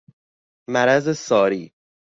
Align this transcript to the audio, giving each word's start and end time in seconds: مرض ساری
مرض 0.69 1.11
ساری 1.17 1.73